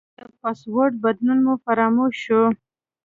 [0.17, 2.43] د پاسورډ بدلون مې فراموش شو.